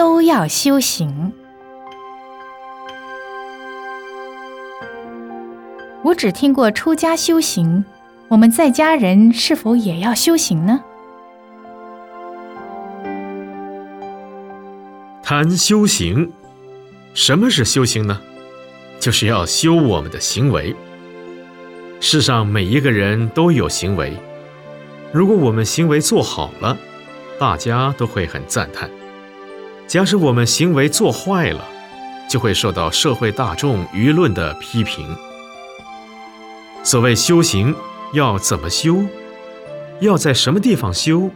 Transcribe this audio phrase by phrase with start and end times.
[0.00, 1.30] 都要修行。
[6.02, 7.84] 我只听过出家修行，
[8.28, 10.82] 我们在家人是否也要修行呢？
[15.22, 16.32] 谈修行，
[17.12, 18.22] 什么是修行呢？
[18.98, 20.74] 就是要修我们的行为。
[22.00, 24.16] 世上每一个人都有行为，
[25.12, 26.78] 如果我们行为做好了，
[27.38, 28.88] 大家都会很赞叹；
[29.90, 31.64] 假使我们行为做坏了，
[32.28, 35.04] 就会受到社会大众舆论的批评。
[36.84, 37.74] 所谓修行，
[38.12, 38.98] 要怎么修？
[39.98, 41.28] 要在什么地方修？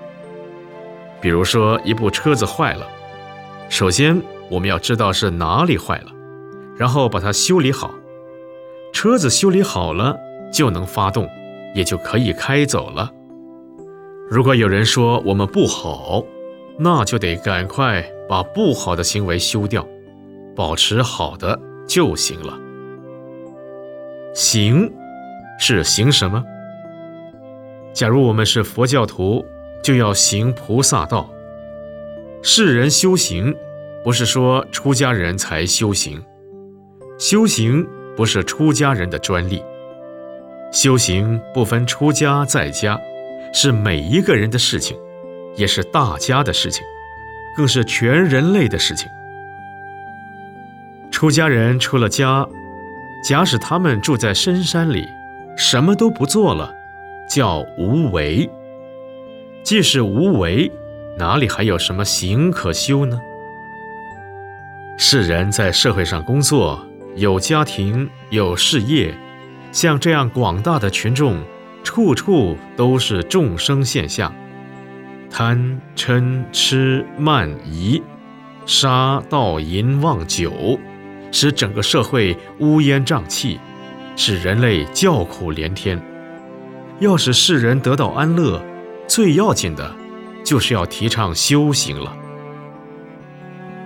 [1.21, 2.87] 比如说，一部车子坏了，
[3.69, 6.13] 首先我们要知道是哪里坏了，
[6.77, 7.91] 然后把它修理好。
[8.93, 10.17] 车子修理好了，
[10.53, 11.29] 就能发动，
[11.75, 13.11] 也就可以开走了。
[14.31, 16.25] 如果有人说我们不好，
[16.79, 19.87] 那就得赶快把不好的行为修掉，
[20.57, 22.59] 保持好的就行了。
[24.35, 24.91] 行。
[25.57, 26.45] 是行什么？
[27.93, 29.47] 假如我们是佛教徒，
[29.85, 31.31] 就要行菩萨道。
[32.43, 33.55] 世人修行，
[34.03, 36.21] 不是说出家人才修行，
[37.21, 37.87] 修行
[38.17, 39.63] 不是出家人的专利，
[40.73, 43.01] 修行不分出家在家，
[43.53, 44.99] 是每一个人的事情，
[45.57, 46.85] 也是大家的事情，
[47.57, 49.09] 更是全人类的事情。
[51.11, 52.47] 出家人出了家，
[53.25, 55.07] 假使他们住在深山里。
[55.57, 56.75] 什么都不做了，
[57.29, 58.51] 叫无为。
[59.63, 60.69] 既是无为，
[61.17, 63.21] 哪里还有什么行可修呢？
[64.99, 66.85] 世人在社会上工作，
[67.15, 69.15] 有家庭，有事业，
[69.71, 71.41] 像这样广大的群众，
[71.85, 74.35] 处处都是众生现象，
[75.37, 78.01] 贪嗔痴慢疑，
[78.67, 80.79] 杀盗淫妄酒，
[81.33, 83.59] 使整个社会乌烟瘴气。
[84.15, 86.01] 使人类叫苦连天。
[87.01, 88.65] 要使世人得到安乐，
[89.09, 89.93] 最要紧的，
[90.45, 92.17] 就是要提倡修行了。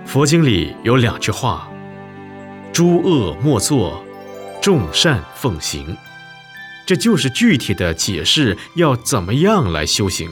[0.05, 1.67] 佛经里有两句话
[2.71, 4.03] ：“诸恶莫作，
[4.61, 5.97] 众善奉行。”
[6.85, 10.29] 这就是具体的解释要怎么样来修行。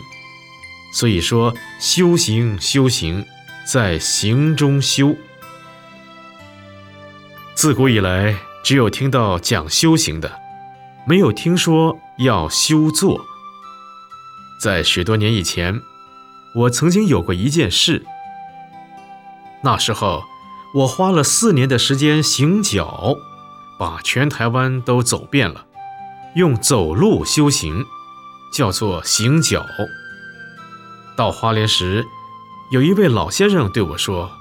[0.94, 3.25] 所以说，修行修行，
[3.66, 5.16] 在行中修。
[7.56, 8.36] 自古以来。
[8.64, 10.42] 只有听到讲修行的，
[11.08, 13.25] 没有听说要修坐。
[14.62, 15.81] 在许多年以前，
[16.53, 18.06] 我曾经有过一件事。
[19.64, 20.22] 那时候，
[20.75, 23.16] 我花了四年的时间行脚，
[23.80, 25.66] 把全台湾都走遍了，
[26.36, 27.86] 用走路修行，
[28.52, 29.66] 叫做行脚。
[31.17, 32.07] 到花莲时，
[32.69, 34.31] 有一位老先生对我说：“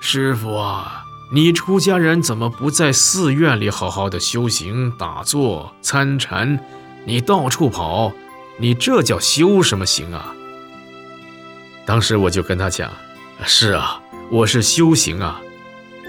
[0.00, 1.04] 师傅啊。”
[1.34, 6.58] 你出家人怎么不在寺院里好好的修行、打坐、参禅？
[7.06, 8.12] 你到处跑，
[8.58, 10.34] 你这叫修什么行啊？
[11.86, 12.90] 当时我就跟他讲
[13.46, 13.98] ：“是啊，
[14.30, 15.40] 我是修行啊。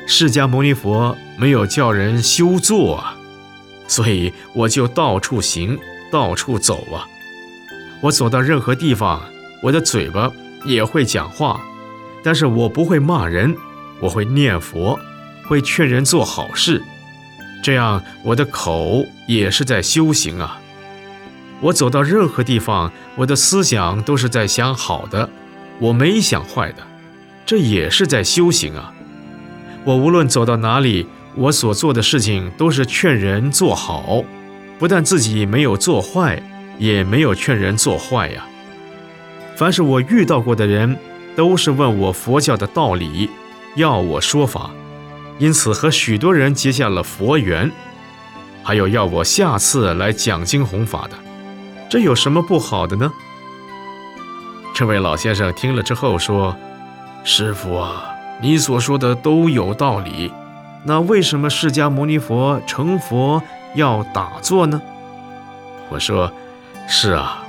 [0.08, 3.16] 释迦牟尼佛没有叫人修坐啊，
[3.88, 5.80] 所以我就到处行，
[6.12, 7.08] 到处走啊。
[8.02, 9.22] 我走到任何地方，
[9.64, 10.32] 我的嘴巴
[10.64, 11.60] 也会讲话，
[12.22, 13.56] 但是我不会骂人，
[14.00, 15.00] 我会念佛。”
[15.46, 16.82] 会劝人做好事，
[17.62, 20.58] 这样我的口也是在修行啊。
[21.60, 25.30] 我走到任何地方，我的思想都是在想好的，
[25.80, 26.78] 我没想坏的，
[27.46, 28.94] 这也是在修行啊。
[29.84, 34.24] 我无论走到哪里，我所做的事情都是劝人做好，
[34.80, 36.42] 不但自己没有做坏，
[36.80, 38.46] 也没有劝人做坏呀。
[39.56, 40.98] 凡是我遇到过的人，
[41.36, 43.30] 都是问我佛教的道理，
[43.76, 44.72] 要我说法。
[45.40, 47.72] 因此和许多人结下了佛缘，
[48.64, 51.18] 还有要我下次来讲经弘法的，
[51.90, 53.12] 这有什么不好的呢？
[54.76, 56.56] 这位老先生听了之后说
[57.24, 58.06] ：“师傅啊，
[58.42, 60.32] 你所说的都有道理，
[60.84, 63.42] 那为什么释迦牟尼佛成佛
[63.76, 64.82] 要打坐呢？”
[65.90, 66.32] 我说
[66.88, 67.44] ：“是啊，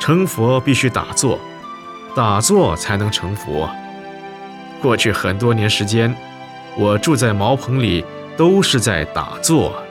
[0.00, 1.38] 成佛必须打坐，
[2.14, 3.68] 打坐才能成佛。
[4.80, 6.14] 过去很多年时间。”
[6.76, 8.04] 我住在茅棚里，
[8.36, 9.82] 都是在打坐。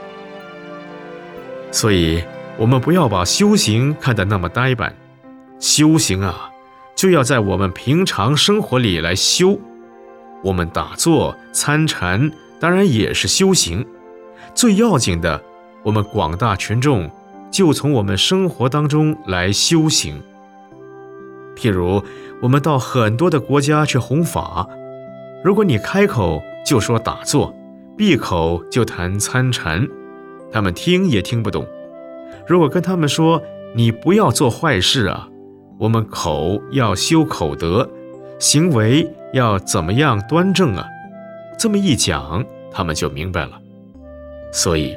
[1.70, 2.24] 所以，
[2.56, 4.96] 我们不要把修行看得那么呆板。
[5.60, 6.50] 修行啊，
[6.96, 9.60] 就要在我们平常生活里来修。
[10.42, 13.86] 我们打坐参禅，当然也是修行。
[14.56, 15.44] 最要紧的，
[15.84, 17.12] 我们广大群众
[17.52, 20.24] 就从我们生活当中来修行。
[21.58, 22.04] 譬如，
[22.40, 24.70] 我们到很多的国家去弘法。
[25.44, 27.54] 如果你开口就说打坐，
[27.98, 29.88] 闭口就谈参禅，
[30.52, 31.66] 他们听也听不懂。
[32.48, 33.42] 如果跟他们说
[33.76, 35.28] 你不要做坏事啊，
[35.80, 37.90] 我们口要修口德，
[38.38, 40.86] 行为要怎么样端正啊？
[41.58, 43.60] 这么一讲，他们就明白了。
[44.52, 44.96] 所以，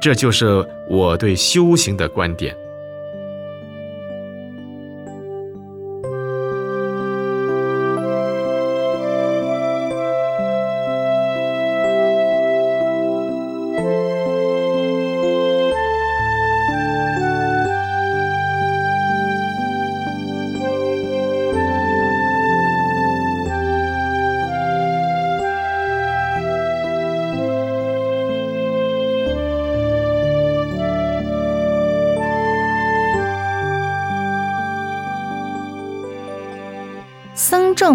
[0.00, 2.56] 这就是我对修行的观点。
[37.42, 37.90] 僧众